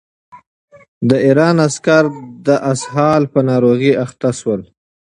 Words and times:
د 1.09 1.11
ایران 1.27 1.55
عسکر 1.67 2.03
د 2.47 2.47
اسهال 2.71 3.21
په 3.33 3.39
ناروغۍ 3.49 3.91
اخته 4.05 4.29
شول. 4.39 4.61